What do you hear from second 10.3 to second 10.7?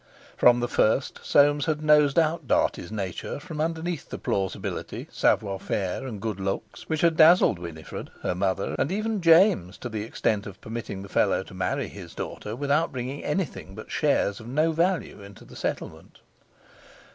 of